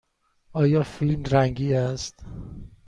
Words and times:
آیا 0.51 0.83
فیلم 0.83 1.23
رنگی 1.23 1.73
است؟ 1.73 2.25